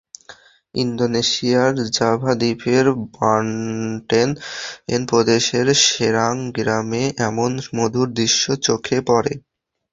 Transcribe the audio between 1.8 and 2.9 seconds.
Java দ্বীপের